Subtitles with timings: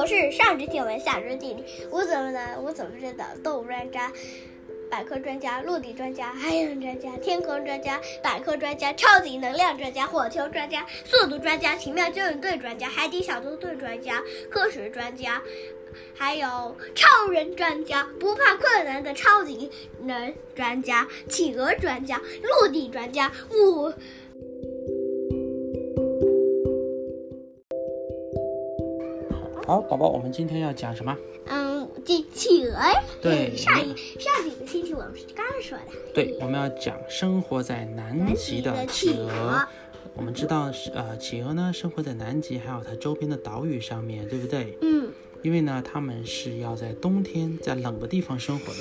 [0.00, 4.10] 我是上知天文下知地理，我怎么能我怎么知道动物专家、
[4.90, 15.42] 百科专家、陆地专家、海洋专家、天空专家、百科专家、超级能量专家、火球专家、速度专家、奇妙救援队专家、海底小纵队专家、科学专家，
[16.16, 19.70] 还有超人专家，不怕困难的超级
[20.04, 22.18] 能专家、企鹅专家、
[22.62, 23.92] 陆地专家，我。
[29.70, 31.16] 好，宝宝，我们今天要讲什么？
[31.46, 32.76] 嗯，这企鹅。
[33.22, 35.84] 对，上一上几个星期我们是刚说的。
[36.12, 39.64] 对，我们要讲生活在南极的企鹅。
[40.14, 44.76] 我们知道，呃，企鹅呢生活在南极，还有它周边的岛屿上面，对不对？
[44.82, 45.08] 嗯。
[45.42, 48.80] 因为呢，它们是要在冬天在冷的地方生活的。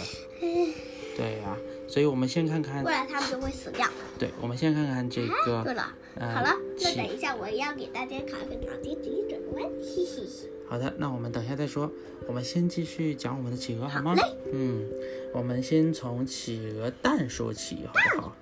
[1.15, 1.55] 对呀，
[1.89, 2.83] 所以我们先看看。
[2.83, 3.87] 不然它们就会死掉。
[4.19, 5.63] 对，我们先看看这个。
[5.63, 10.23] 对了，好了，那等一下我要给大家考一个脑筋急转弯，嘿嘿。
[10.67, 11.91] 好的，那我们等一下再说。
[12.27, 14.13] 我们先继续讲我们的企鹅，好吗？
[14.53, 14.85] 嗯，
[15.33, 18.35] 我们先从企鹅蛋说起，好不好？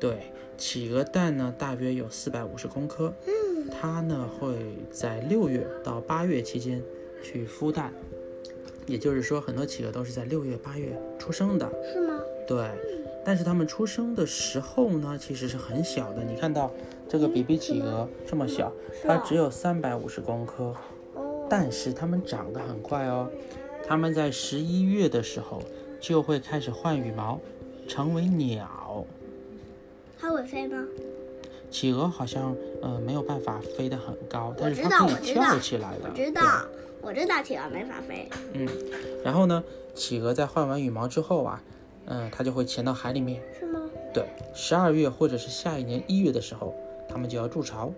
[0.00, 3.12] 对，企鹅蛋呢，大约有四百五十公克。
[3.26, 4.56] 嗯，它呢会
[4.90, 6.82] 在六月到八月期间
[7.22, 7.92] 去孵蛋，
[8.86, 11.70] 也就是说，很多企鹅都是在六月、八月出生的。
[11.92, 12.13] 是吗？
[12.46, 12.68] 对，
[13.24, 16.22] 但是它们出生的时候呢，其实是很小的。
[16.22, 16.70] 你看到
[17.08, 18.72] 这个比比企鹅这么小，
[19.06, 20.74] 它只有三百五十公克。
[21.46, 23.30] 但是它们长得很快哦，
[23.86, 25.62] 它们在十一月的时候
[26.00, 27.38] 就会开始换羽毛，
[27.86, 29.04] 成为鸟。
[30.18, 30.82] 它会飞吗？
[31.70, 36.08] 企鹅好像呃没有办法飞得很高，但是它可以跳起来的。
[36.08, 36.42] 我知道，
[37.02, 38.28] 我知道企鹅没法飞。
[38.54, 38.66] 嗯，
[39.22, 39.62] 然后呢，
[39.94, 41.62] 企鹅在换完羽毛之后啊，
[42.06, 43.40] 嗯，它就会潜到海里面。
[43.58, 43.80] 是吗？
[44.12, 46.74] 对，十二月或者是下一年一月的时候，
[47.08, 47.92] 它们就要筑巢，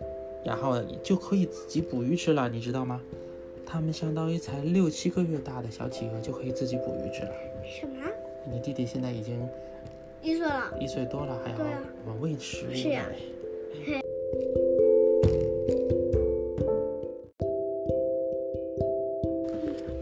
[0.45, 3.01] 然后就可以自己捕鱼吃了，你知道吗？
[3.67, 7.33] 它们相当于才六七个月大的小企鹅就可以自己捕鱼吃了。
[7.65, 8.07] 什么？
[8.51, 9.47] 你弟弟现在已经
[10.23, 11.59] 一岁了，一岁多了，还要
[12.07, 12.73] 往喂食物。
[12.73, 13.05] 是呀。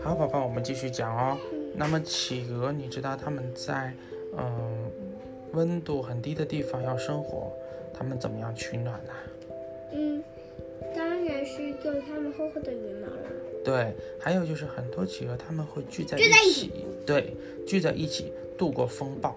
[0.01, 1.39] 好，宝宝，我们继续讲哦。
[1.77, 3.93] 那么企鹅，你知道它们在
[4.37, 4.91] 嗯
[5.53, 7.53] 温度很低的地方要生活，
[7.93, 9.13] 它们怎么样取暖呢？
[9.93, 10.23] 嗯，
[10.95, 13.29] 当然是用它们厚厚的羽毛了。
[13.65, 16.71] 对，还有就是很多企鹅它们会聚在一起，
[17.07, 17.35] 对，
[17.67, 19.35] 聚在一起度过风暴。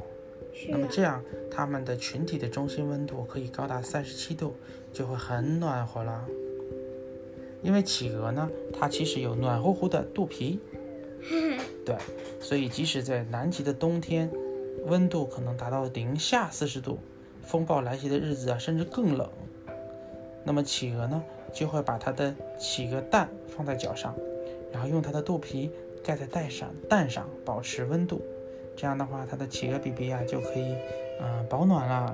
[0.70, 4.56] 那么这样，它们的群体的中心温度可以高达三十七度，
[4.92, 6.26] 就会很暖和了。
[7.62, 10.60] 因为企鹅呢，它其实有暖乎乎的肚皮，
[11.88, 11.96] 对，
[12.42, 14.30] 所以即使在南极的冬天，
[14.88, 17.00] 温度可能达到零下四十度，
[17.42, 19.30] 风暴来袭的日子啊，甚至更冷。
[20.44, 21.24] 那么企鹅呢？
[21.54, 24.14] 就会把它的企鹅蛋放在脚上，
[24.74, 25.72] 然后用它的肚皮
[26.04, 28.22] 盖在蛋上，蛋上保持温度。
[28.76, 30.76] 这样的话，它的企鹅 BB 啊就可以，
[31.22, 32.14] 嗯，保暖了。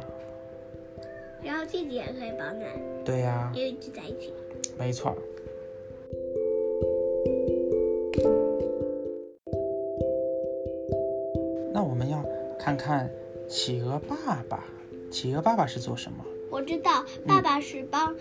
[1.41, 2.61] 然后自己也可以保暖。
[3.03, 3.51] 对呀。
[3.55, 4.31] 因为聚在一起。
[4.77, 5.17] 没错。
[12.83, 13.09] 看看
[13.47, 14.65] 企鹅爸爸。
[15.09, 16.25] 企鹅爸爸是做什么？
[16.49, 18.13] 我知道，爸爸是帮。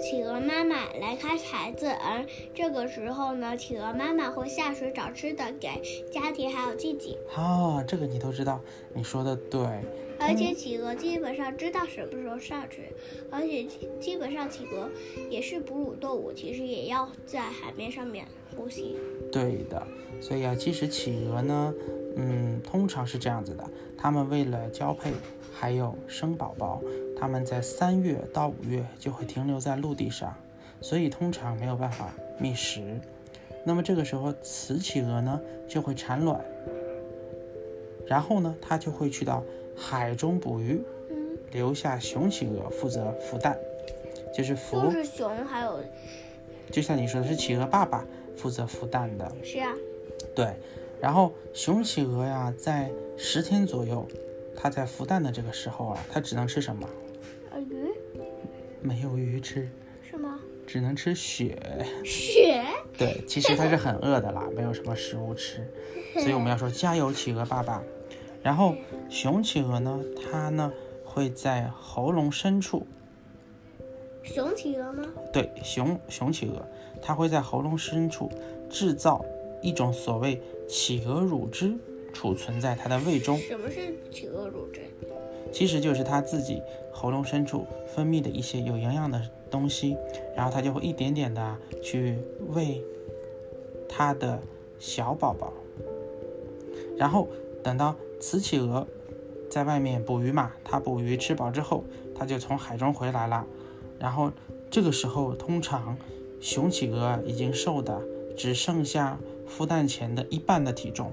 [0.00, 5.68] 企鹅妈妈来看孩子，而这个时候呢，企鹅妈妈会下水找吃的给
[6.10, 7.18] 家庭还有自己。
[7.36, 8.60] 哦，这个你都知道，
[8.94, 9.60] 你说的对。
[10.18, 12.94] 而且企鹅基本上知道什么时候上去，
[13.30, 13.66] 而且
[14.00, 14.88] 基本上企鹅
[15.28, 18.24] 也是哺乳动物，其实也要在海面上面
[18.56, 18.96] 呼吸。
[19.32, 19.84] 对的，
[20.20, 21.74] 所以啊，其实企鹅呢，
[22.16, 23.64] 嗯，通常是这样子的，
[23.96, 25.12] 它们为了交配
[25.52, 26.80] 还有生宝宝。
[27.18, 30.34] 它们在三月到五月就会停留在陆地上，
[30.80, 33.00] 所以通常没有办法觅食。
[33.64, 36.40] 那么这个时候，雌企鹅呢就会产卵，
[38.08, 39.44] 然后呢，它就会去到
[39.76, 40.82] 海中捕鱼，
[41.52, 43.56] 留下雄企鹅负责孵蛋，
[44.34, 44.90] 就是孵。
[44.90, 45.78] 是雄还有，
[46.72, 48.04] 就像你说的是企鹅爸爸
[48.36, 49.30] 负责孵蛋的。
[49.44, 49.72] 是啊。
[50.34, 50.56] 对，
[51.02, 54.06] 然后雄企鹅呀，在十天左右，
[54.56, 56.88] 它在孵蛋的这个时候啊，它只能吃什么？
[57.58, 57.88] 鱼
[58.80, 59.68] 没有鱼吃，
[60.08, 60.38] 是吗？
[60.64, 61.58] 只能吃雪。
[62.04, 62.64] 雪？
[62.96, 65.66] 对，其实它是很饿的啦，没有什么食物吃，
[66.22, 67.82] 所以我们要说加油，企鹅爸爸。
[68.40, 68.76] 然后
[69.08, 70.72] 雄企鹅呢，它呢
[71.04, 72.86] 会在喉咙深处。
[74.22, 75.04] 雄企鹅吗？
[75.32, 76.64] 对，雄雄企鹅，
[77.02, 78.30] 它会在喉咙深处
[78.70, 79.24] 制造
[79.62, 81.72] 一种所谓企鹅乳汁，
[82.12, 83.38] 储存在它的胃中。
[83.38, 84.80] 什么是企鹅乳汁？
[85.52, 86.60] 其实就是它自己
[86.92, 89.20] 喉咙深处分泌的一些有营养的
[89.50, 89.96] 东西，
[90.34, 92.18] 然后它就会一点点的去
[92.48, 92.82] 喂
[93.88, 94.40] 它的
[94.78, 95.52] 小宝宝。
[96.96, 97.28] 然后
[97.62, 98.86] 等到雌企鹅
[99.50, 101.84] 在外面捕鱼嘛，它捕鱼吃饱之后，
[102.14, 103.46] 它就从海中回来了。
[103.98, 104.32] 然后
[104.70, 105.96] 这个时候，通常
[106.40, 108.00] 雄企鹅已经瘦的
[108.36, 109.18] 只剩下
[109.56, 111.12] 孵蛋前的一半的体重。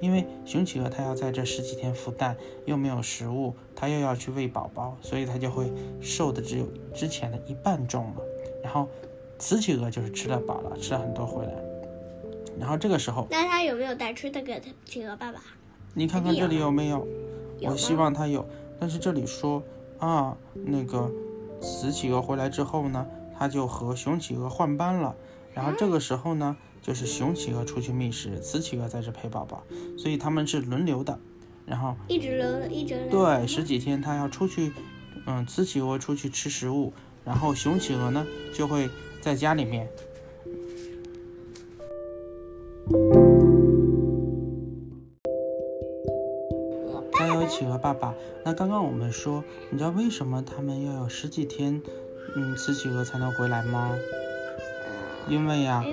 [0.00, 2.36] 因为雄企鹅它要在这十几天孵蛋，
[2.66, 8.22] 又没有食物，它又要去喂宝宝，所以它就会瘦的只有之前的一半重了。
[8.62, 8.88] 然后
[9.40, 11.52] 雌企鹅就是吃了饱了，吃了很多回来。
[12.60, 15.40] 然后这个时候，那它有没有带吃的给企鹅爸爸？
[15.94, 17.04] 你看看这里有没有？
[17.58, 18.46] 有我希望它有，
[18.78, 19.60] 但是这里说
[19.98, 21.10] 啊，那个
[21.60, 23.04] 雌企鹅回来之后呢，
[23.36, 25.16] 它就和雄企鹅换班了。
[25.52, 26.56] 然后这个时候呢。
[26.88, 29.62] 就是雄企鹅出去觅食，雌企鹅在这陪宝宝，
[29.98, 31.18] 所以他们是轮流的。
[31.66, 33.10] 然后一直轮，一直轮。
[33.10, 34.72] 对，十几天它要出去，
[35.26, 36.90] 嗯，雌企鹅出去吃食物，
[37.26, 38.88] 然后雄企鹅呢就会
[39.20, 39.86] 在家里面。
[47.12, 48.14] 加油，企鹅爸爸！
[48.46, 51.82] 那刚刚我们说，你知道为什么他们要有十几天，
[52.34, 53.94] 嗯，雌企鹅才能回来吗？
[55.28, 55.84] 因为呀。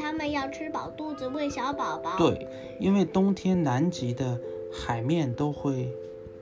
[0.00, 2.16] 他们要吃饱肚子喂小宝宝。
[2.16, 2.48] 对，
[2.78, 4.40] 因为冬天南极的
[4.72, 5.92] 海面都会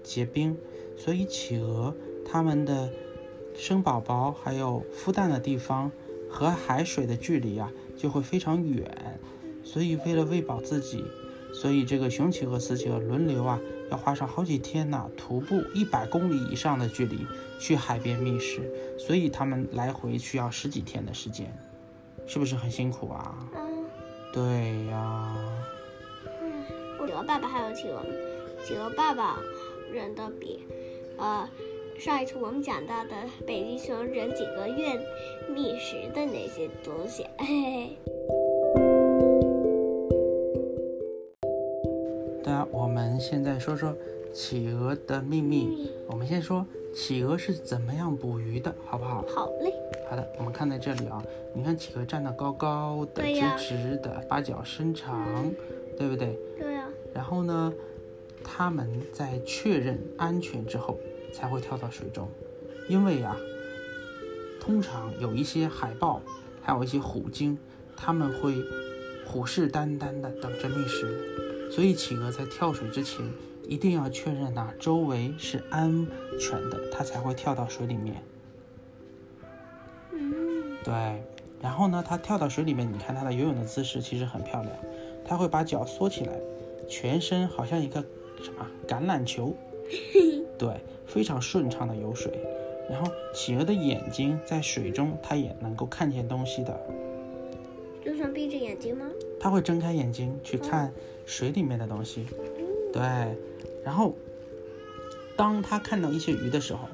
[0.03, 0.57] 结冰，
[0.97, 1.95] 所以企鹅
[2.25, 2.91] 它们的
[3.55, 5.91] 生宝宝还有孵蛋的地方
[6.31, 9.19] 和海水的距离啊就会非常远。
[9.65, 11.05] 所以为了喂饱自己，
[11.53, 17.19] 所以这个雄企鹅、雌企鹅轮流啊，要花上好几天呢，徒步一百公里以上的距离
[17.59, 18.63] 去海边觅食，
[18.99, 21.53] 所以它们来回需要十几天的时间。
[22.29, 23.35] 是不是很辛苦啊？
[23.57, 23.85] 嗯，
[24.33, 25.35] 对呀。
[26.43, 26.63] 嗯，
[27.07, 28.05] 企鹅爸爸还有企鹅，
[28.65, 29.39] 企鹅爸爸
[29.91, 30.63] 忍的比，
[31.17, 31.49] 呃，
[31.99, 33.11] 上一次我们讲到的
[33.47, 35.01] 北极熊忍几个月
[35.49, 37.27] 觅食的那些东西。
[37.39, 37.99] 嘿 嘿。
[42.45, 43.97] 对啊，我们现在说说
[44.33, 45.91] 企鹅的秘密。
[46.07, 46.65] 我们先说
[46.95, 49.25] 企鹅是怎么样捕鱼的，好不好？
[49.29, 49.73] 好嘞。
[50.11, 51.23] 好的，我们看在这里啊，
[51.55, 55.53] 你看企鹅站得高高的、直直的，把脚伸长，
[55.97, 56.39] 对不对？
[56.59, 56.89] 对呀。
[57.15, 57.73] 然后呢，
[58.43, 60.99] 它们在确认安全之后
[61.33, 62.29] 才会跳到水中，
[62.89, 63.37] 因为呀，
[64.61, 66.23] 通常有一些海豹，
[66.63, 67.59] 还有一些虎鲸，
[67.97, 68.55] 他们会
[69.27, 73.25] 虎视眈眈的等着觅食，所以企鹅在跳水之前
[73.69, 76.07] 一定要确认呐，周围是安
[76.41, 78.17] 全的，它才会跳到水里面。
[80.83, 80.95] 对，
[81.61, 84.75] 然后呢，它跳到水里面，你看它的游泳的姿势其实很漂亮，
[85.23, 86.33] 它会把脚缩起来，
[86.89, 88.01] 全身好像一个
[88.43, 89.55] 什么橄榄球，
[90.57, 92.33] 对，非常顺畅的游水。
[92.89, 96.81] 然后企鹅的眼睛在水中，它也能够看见东西的，
[98.03, 99.05] 就算闭着眼睛吗？
[99.39, 100.91] 它会睁开眼睛去看
[101.27, 102.25] 水里面的东西，
[102.93, 103.03] 对。
[103.85, 104.15] 然后
[105.37, 106.89] 当它看到一些鱼的时候，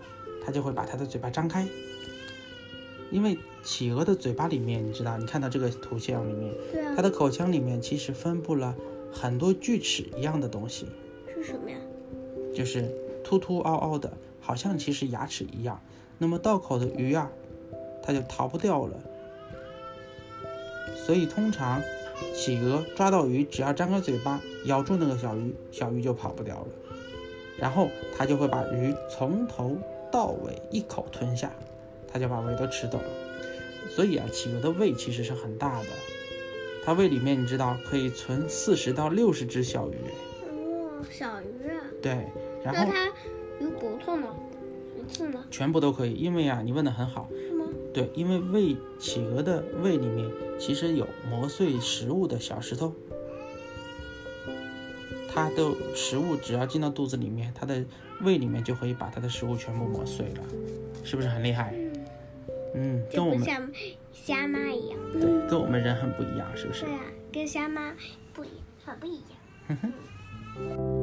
[0.44, 1.67] 它就会把它的嘴巴张开。
[3.11, 6.52] 因为企鹅的嘴巴里面，你知道，你看到这个图像里面，
[6.96, 8.75] 它的口腔里面其实分布了
[9.12, 10.88] 很多锯齿一样的东西。
[11.32, 11.79] 是什么呀？
[12.55, 12.91] 就是
[13.23, 15.81] 凸凸凹凹的，好像其实牙齿一样。
[16.19, 17.31] 那么到口的鱼啊，
[18.02, 18.96] 它就逃不掉了。
[21.06, 21.81] 所以通常
[22.34, 26.69] 企鹅抓到鱼，只要张开嘴巴咬住那个小鱼，小鱼就跑不掉了。
[27.58, 29.77] 然后它就会把鱼从头
[30.10, 31.50] 到尾一口吞下。
[32.17, 33.10] 它就把胃都吃走了，
[33.91, 35.88] 所以啊，企鹅的胃其实是很大的，
[36.84, 39.96] 它胃里面你知道可以存四十到六十只小鱼。
[40.46, 41.82] 哦，小鱼啊。
[42.00, 42.12] 对，
[42.62, 42.84] 然后。
[42.84, 43.08] 那它
[43.58, 44.29] 鱼骨头呢？
[44.96, 45.44] 鱼刺呢？
[45.50, 47.29] 全部都可以，因为啊，你问的很好。
[47.94, 52.93] 对，因为胃企鹅的胃里面其实有磨碎食物的小石头，
[55.32, 57.84] 它的食物只要进到肚子里面，它的
[58.22, 60.43] 胃里面就可以把它的食物全部磨碎了，
[61.05, 61.72] 是不是很厉害？
[62.74, 63.70] 嗯，跟我们像
[64.13, 66.84] 虾妈一样，对，跟我们人很不一样，是不是？
[66.84, 67.01] 对啊，
[67.32, 67.94] 跟虾妈
[68.32, 68.48] 不一
[68.84, 69.79] 很不一样。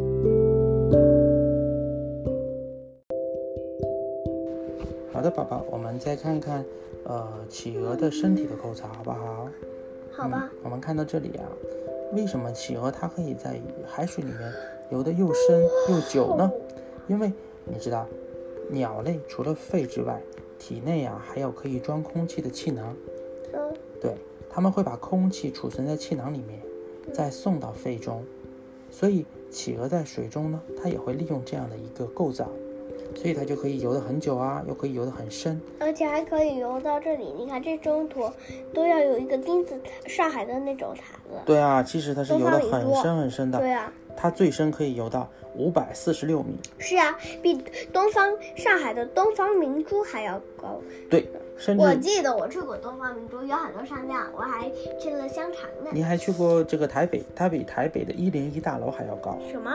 [5.21, 6.65] 好的，宝宝，我们再看看，
[7.03, 9.47] 呃，企鹅的身体的构造，好不好？
[10.11, 10.51] 好吧。
[10.63, 11.45] 我们看到这里啊，
[12.13, 14.51] 为什么企鹅它可以在海水里面
[14.89, 16.51] 游得又深又久呢？
[17.07, 17.31] 因为
[17.65, 18.07] 你知道，
[18.71, 20.19] 鸟类除了肺之外，
[20.57, 22.95] 体内啊，还有可以装空气的气囊，
[23.53, 23.59] 嗯，
[24.01, 24.15] 对，
[24.49, 26.59] 它们会把空气储存在气囊里面，
[27.13, 28.23] 再送到肺中。
[28.89, 32.49] 所以企鹅在水中呢，它也会利用这样的一个构造，
[33.15, 35.59] 所以它就可以游得很久啊，又可以游得很深。
[35.79, 37.25] 而且还可以游到这里。
[37.37, 38.29] 你看这中途
[38.73, 41.39] 都要有一个金字塔，上海的那种塔子。
[41.45, 43.59] 对啊，其实它是游得很深很深的。
[43.59, 46.57] 对啊，它最深可以游到五百四十六米。
[46.79, 47.61] 是啊，比
[47.93, 50.79] 东方上海的东方明珠还要高。
[51.09, 51.27] 对。
[51.77, 54.67] 我记得我去过东方明珠，有很多商店，我还
[54.99, 55.91] 吃了香肠呢。
[55.91, 57.23] 你还去过这个台北？
[57.35, 59.37] 它比台北的一零一大楼还要高。
[59.47, 59.71] 什么？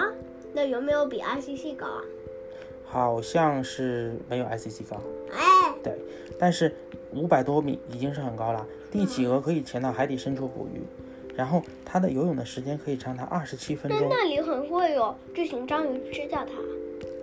[0.53, 2.03] 那有没有比 ICC 高啊？
[2.87, 4.97] 好像是没有 ICC 高。
[5.33, 5.93] 哎，对，
[6.39, 6.75] 但是
[7.13, 8.67] 五百多米已经是很高了。
[8.91, 10.81] 帝企鹅可以潜到海底深处捕鱼，
[11.35, 14.01] 然后它的游泳的时间可以长达二十七分钟。
[14.01, 16.53] 那那里很会有巨型章鱼吃掉它。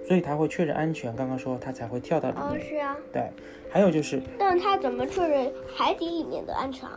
[0.06, 2.46] 所以它会确认安全，刚刚说它才会跳到里面。
[2.46, 2.98] 哦，是啊。
[3.14, 3.32] 对，
[3.72, 6.88] 还有就是，但它怎么确认海底里面的安全？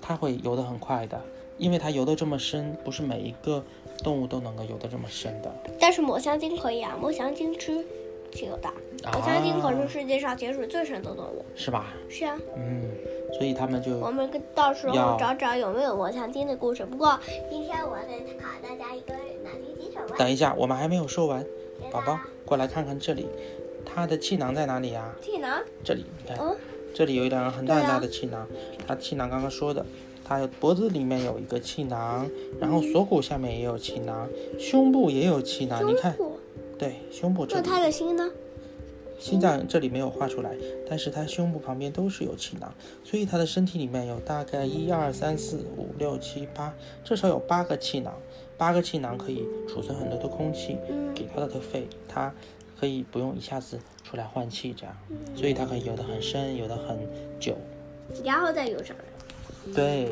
[0.00, 1.20] 它会游得很快的，
[1.58, 3.64] 因为它游得这么深，不是每一个
[4.02, 5.52] 动物都能够游得这么深的。
[5.80, 7.84] 但是抹香鲸可以啊，抹香鲸吃
[8.32, 8.68] 企鹅的。
[9.12, 11.94] 抹香鲸可是世界上潜水最深的动物，是吧？
[12.08, 12.36] 是啊。
[12.56, 12.90] 嗯，
[13.36, 16.84] 所以他们就我们到时候找找有没有抹香鲸的故事。
[16.84, 17.18] 不过
[17.50, 19.12] 今天我得考大家一个
[19.44, 20.18] 脑筋急转弯。
[20.18, 21.44] 等一下，我们还没有说完。
[21.92, 23.26] 宝宝，过来看看这里，
[23.84, 25.14] 它的气囊在哪里呀？
[25.22, 25.62] 气囊？
[25.84, 26.56] 这里，你看，
[26.94, 28.48] 这里有一两个很大很大的气囊。
[28.86, 29.84] 它气囊刚刚说的，
[30.28, 32.28] 它脖子里面有一个气囊，
[32.58, 34.28] 然后锁骨下面也有气囊，
[34.58, 35.86] 胸部也有气囊。
[35.86, 36.16] 你看，
[36.76, 37.62] 对，胸部这里。
[37.62, 38.28] 那它的心呢？
[39.18, 40.50] 心脏这里没有画出来，
[40.88, 48.12] 但是它胸部旁边都是有气囊，所以它的身体里面有大概一二三四五六七八，至少有八个气囊。
[48.58, 50.76] 八个气囊可以储存很多的空气，
[51.14, 52.34] 给它的肺，它
[52.78, 54.96] 可以不用一下子出来换气，这样，
[55.34, 56.98] 所以它可以游得很深，游得很
[57.38, 57.56] 久，
[58.24, 59.04] 然后再游上来。
[59.74, 60.08] 对。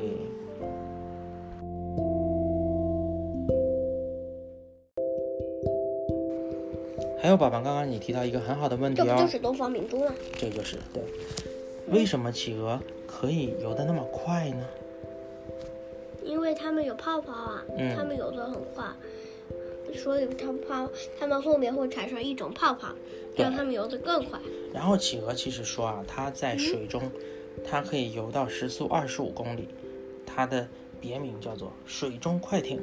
[7.21, 10.15] 还有宝宝，刚刚你提到一个很好的问题哦，这不就是东方明珠吗？
[10.39, 11.03] 这就是对。
[11.89, 14.67] 为什么企鹅可以游得那么快呢？
[16.23, 17.65] 因为它们有泡泡啊，
[17.97, 18.85] 它们游得很快，
[19.95, 22.89] 所以它泡它们后面会产生一种泡泡，
[23.37, 24.39] 让它们游得更快。
[24.73, 27.03] 然后企鹅其实说啊，它在水中，
[27.65, 29.69] 它可以游到时速二十五公里，
[30.27, 30.69] 它的
[31.01, 32.81] 别名叫做水中快艇。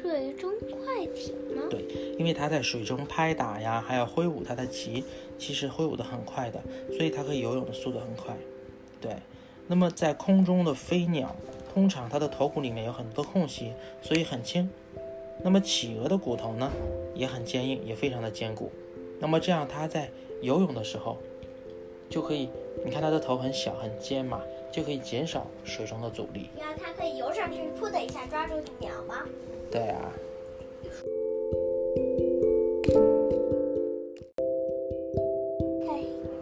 [0.00, 1.62] 水中快艇吗？
[1.68, 1.84] 对，
[2.18, 5.02] 因为它在水中拍打呀，还有挥舞它的鳍，
[5.38, 6.62] 其实挥舞的很快的，
[6.96, 8.36] 所以它可以游泳的速度很快。
[9.00, 9.16] 对，
[9.66, 11.34] 那么在空中的飞鸟。
[11.74, 14.70] 通常它的头骨里面有很多空隙，所以很轻。
[15.44, 16.72] 那么企鹅的骨头呢，
[17.14, 18.72] 也很坚硬，也非常的坚固。
[19.20, 20.10] 那么这样它在
[20.40, 21.18] 游泳的时候，
[22.08, 22.48] 就可以，
[22.84, 26.50] 你看它的头很小很尖嘛，就可以减少水中的阻力。
[26.58, 29.24] 然后它可以游上去，扑的一下抓住鸟吗？
[29.70, 30.12] 对啊。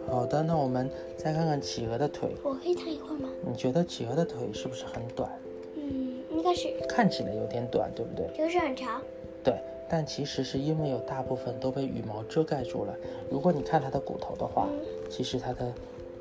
[0.07, 2.29] 好的，那我们再看看企鹅的腿。
[2.43, 3.29] 我可以躺一会儿吗？
[3.45, 5.29] 你觉得企鹅的腿是不是很短？
[5.75, 6.73] 嗯，应该是。
[6.87, 8.27] 看起来有点短，对不对？
[8.35, 9.01] 就是很长。
[9.43, 9.53] 对，
[9.89, 12.95] 但其实是因为有大部分都被羽毛遮盖住了。
[13.29, 14.67] 如果你看它的骨头的话，
[15.09, 15.71] 其实它的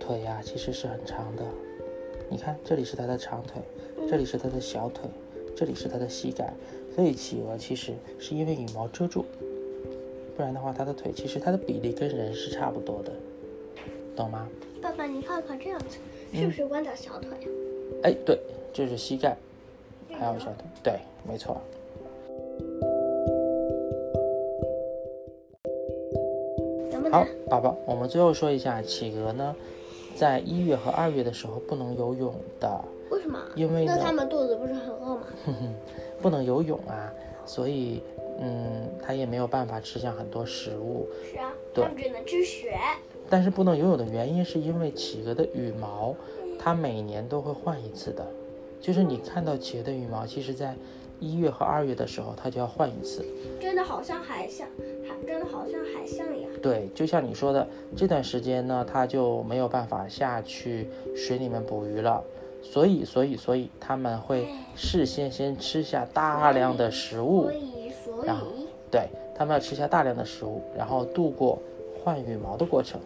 [0.04, 1.42] 腿呀其实是很长的。
[2.28, 3.62] 你看，这里是它的长腿，
[4.08, 5.08] 这里是它的小腿，
[5.56, 6.52] 这里是它的膝盖。
[6.94, 9.24] 所以企鹅其实是因为羽毛遮住，
[10.36, 13.12] 不然的话，它的腿其实它的比例跟人是差不多的。
[14.14, 14.46] 懂吗？
[14.82, 15.96] 爸爸，你看看这样子，
[16.34, 17.48] 是不是弯的小腿啊？
[18.02, 18.38] 哎，对，
[18.74, 19.34] 这是膝盖，
[20.10, 21.56] 还有小腿，对，没错。
[27.10, 29.54] 好，宝宝，我们最后说一下，企鹅呢，
[30.14, 32.84] 在一月和二月的时候不能游泳的。
[33.10, 33.38] 为什么？
[33.54, 35.22] 因为那它们肚子不是很饿吗？
[36.22, 37.12] 不能游泳啊，
[37.44, 38.02] 所以，
[38.40, 41.06] 嗯，它也没有办法吃下很多食物。
[41.30, 42.78] 是啊，它们只能吃雪。
[43.28, 46.14] 但是不能游泳的原因是因为企鹅的羽毛，
[46.58, 48.26] 它每年都会换一次的。
[48.80, 50.74] 就是你看到企鹅的羽毛，其实在
[51.24, 53.24] 一月和二月的时候，它就要换一次。
[53.58, 54.68] 真的好像海象，
[55.08, 56.50] 海真的好像海象一样。
[56.62, 57.66] 对，就像你说的，
[57.96, 62.22] 这段时间呢，它就没有办法下去水里面捕鱼了，
[62.62, 71.58] 所以，所以，所以他们会事先先吃下大量的食物，所以，所以，对他们要吃下大量的食物，然后度过
[72.02, 73.00] 换羽毛的过程。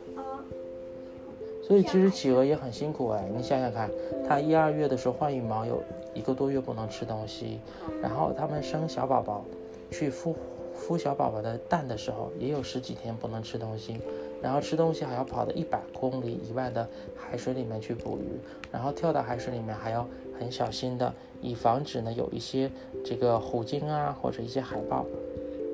[1.67, 3.91] 所以其实企鹅也很辛苦哎，你想想看，
[4.27, 5.83] 它一二月的时候换羽毛，有
[6.19, 7.61] 一个多月不能吃东西，
[8.03, 9.45] 然后他们生小宝宝，
[9.91, 10.35] 去孵
[10.77, 14.01] 孵小宝宝的蛋的时候，也有十几天不能吃东西，
[14.43, 18.41] 然后吃东西还要跑到一百公里以外的海水里面去捕鱼，
[18.73, 20.05] 然后跳到海水里面还要
[20.39, 22.69] 很小心的，以防止呢有一些
[23.05, 25.07] 这个虎鲸啊或者一些海豹，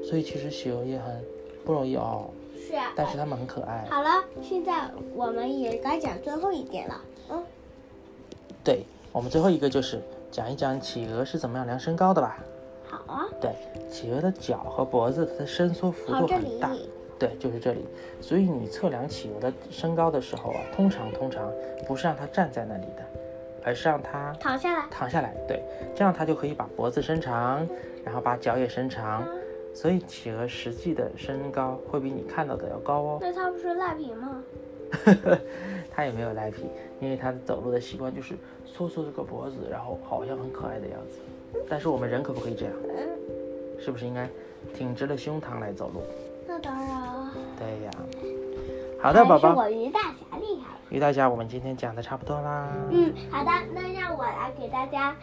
[0.04, 1.24] 所以其实企鹅也很
[1.64, 2.28] 不容易哦。
[2.58, 2.92] 是啊。
[2.94, 3.86] 但是它们很可爱。
[3.90, 7.00] 好了，现在我们也该讲最后一点了。
[7.30, 7.42] 嗯，
[8.62, 10.00] 对，我们最后一个就是
[10.34, 12.44] 讲一讲企鹅是怎么样量身高的吧。
[12.88, 13.24] 好啊。
[13.40, 13.52] 对，
[13.88, 16.72] 企鹅的脚和脖子它的伸缩幅度很大。
[17.16, 17.86] 对，就是这里。
[18.20, 21.48] 所以你测量企鹅的身高的时候啊，通常通常
[21.86, 23.04] 不是让它站在那里的，
[23.62, 24.84] 而是让它躺下来。
[24.90, 25.62] 躺下来，对，
[25.94, 27.64] 这样它就可以把脖子伸长，
[28.04, 29.24] 然后把脚也伸长。
[29.72, 33.18] 所以企鹅实际的身高会比你看到的要高哦。
[33.20, 34.42] 那它不是赖皮吗？
[35.90, 36.64] 它也没有赖皮，
[37.00, 41.18] 因为它走路的习惯就是缩缩这个脖子，然后好像很可爱的样子。
[41.68, 42.74] 但是我们人可不可以这样？
[43.78, 44.28] 是不是应该
[44.72, 46.02] 挺直了胸膛来走路？
[46.46, 47.30] 那当然。
[47.58, 47.90] 对呀。
[49.00, 49.54] 好的，宝宝。
[49.54, 50.74] 我于大侠厉害。
[50.90, 52.72] 于大侠，我们今天讲的差不多啦。
[52.90, 55.14] 嗯，好的，那让我来给大家，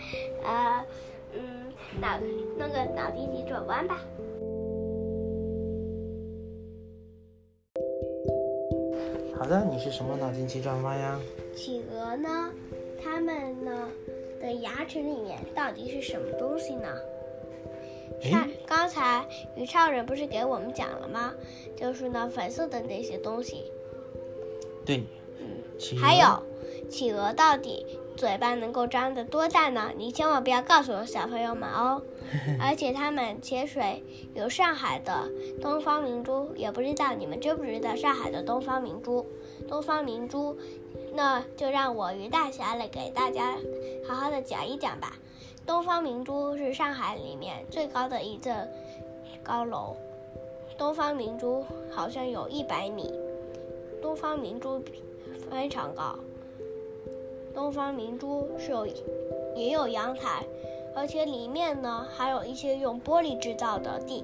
[0.45, 0.85] 呃，
[1.33, 2.07] 嗯，脑
[2.57, 3.97] 那个脑筋急转弯吧。
[9.41, 11.19] 好的，你是什么脑筋急转弯呀？
[11.55, 12.51] 企鹅呢？
[13.03, 13.89] 它们呢
[14.39, 16.87] 的牙齿里面到底是什么东西呢？
[18.21, 21.33] 看，刚才于超人不是给我们讲了吗？
[21.75, 23.63] 就是呢粉色的那些东西。
[24.85, 25.03] 对，
[25.39, 26.43] 嗯，还有，
[26.87, 27.83] 企鹅到底
[28.15, 29.89] 嘴巴能够张得多大呢？
[29.97, 31.99] 你千万不要告诉我小朋友们哦。
[32.59, 35.29] 而且他们潜水有上海的
[35.61, 39.25] 东方明珠，也不知道你们知不知道上海的东方明珠？
[39.67, 40.57] 东方明珠，
[41.13, 43.55] 那就让我于大侠来给大家
[44.07, 45.15] 好好的讲一讲吧。
[45.65, 48.51] 东方明珠是上海里面最高的一座
[49.43, 49.95] 高楼，
[50.77, 53.13] 东方明珠好像有一百米，
[54.01, 54.81] 东方明珠
[55.49, 56.17] 非常高。
[57.53, 58.87] 东方明珠是有
[59.55, 60.43] 也有阳台，
[60.95, 64.23] 而且里面呢还有一些用玻璃制造的地，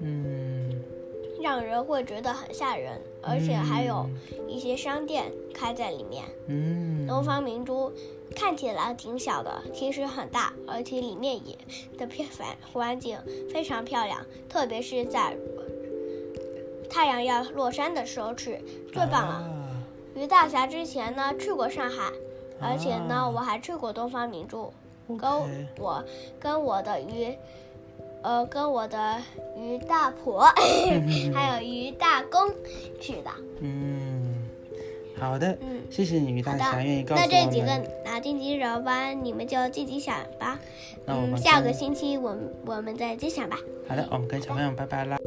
[0.00, 0.82] 嗯，
[1.42, 4.08] 让人会觉得很吓人，而且还有
[4.48, 6.24] 一些商店开在里面。
[6.48, 7.92] 嗯，东方明珠。
[8.34, 11.56] 看起来挺小的，其实很大，而且里面也
[11.96, 13.16] 的片反环境
[13.52, 15.36] 非常漂亮，特别是在
[16.90, 18.58] 太阳要落山的时候去，
[18.92, 19.48] 最棒了。
[20.16, 22.10] 于大侠之前呢去过上海，
[22.60, 24.72] 而且呢我还去过东方明珠，
[25.08, 25.30] 跟
[25.78, 26.04] 我
[26.40, 27.36] 跟我的鱼
[28.22, 29.20] 呃跟我的
[29.56, 30.42] 鱼大婆
[31.34, 32.48] 还有鱼大公
[32.98, 33.30] 去的。
[33.60, 34.48] 嗯，
[35.18, 35.56] 好的。
[35.60, 35.82] 嗯。
[35.90, 37.30] 谢谢你，鱼大侠愿意告诉我们。
[37.30, 37.66] 那这几个
[38.10, 40.58] 脑筋急转弯，你们就自己想吧。
[41.04, 43.58] 那我们下个星期我们我们再揭晓吧。
[43.86, 45.18] 好的，我们跟小朋友拜拜啦。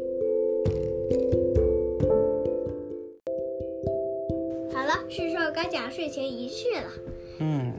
[4.73, 6.89] 好了，是时候该讲睡前仪式了。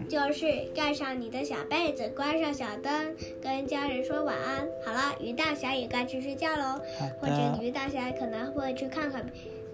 [0.09, 0.11] 嗯。
[0.11, 4.66] 就是盖上你的小被子，关上小灯，跟家人说晚安。
[4.85, 6.81] 好了，于大侠也该去睡觉喽。
[7.21, 9.25] 或者于大侠可能会去看看。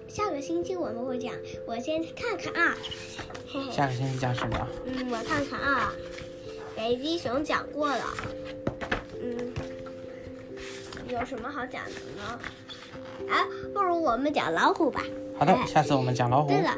[0.08, 1.32] 下个星期我们会讲，
[1.66, 2.76] 我先看看啊。
[3.70, 4.68] 下个星期讲什么？
[4.84, 5.92] 嗯，我看看啊。
[6.76, 8.04] 北极熊讲过了。
[9.22, 9.54] 嗯，
[11.08, 12.40] 有什么好讲的呢？
[13.30, 15.02] 哎，不如我们讲老虎吧。
[15.38, 16.48] 好的，下次我们讲老虎。
[16.48, 16.76] 对了。